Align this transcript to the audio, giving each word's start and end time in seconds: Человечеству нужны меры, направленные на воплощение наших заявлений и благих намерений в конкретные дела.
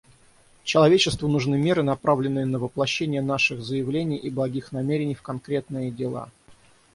Человечеству 0.63 1.27
нужны 1.27 1.59
меры, 1.59 1.83
направленные 1.83 2.47
на 2.47 2.57
воплощение 2.57 3.21
наших 3.21 3.61
заявлений 3.61 4.17
и 4.17 4.31
благих 4.31 4.71
намерений 4.71 5.13
в 5.13 5.21
конкретные 5.21 5.91
дела. 5.91 6.31